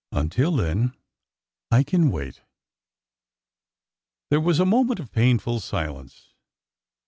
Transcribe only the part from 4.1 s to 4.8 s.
There was a